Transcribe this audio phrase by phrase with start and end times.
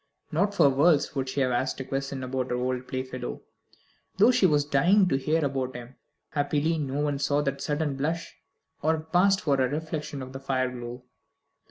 [0.31, 3.43] Not for worlds would she have asked a question about her old playfellow,
[4.17, 5.95] though she was dying to hear about him.
[6.29, 8.35] Happily no one saw that sudden blush,
[8.81, 11.03] or it passed for a reflection of the fire glow.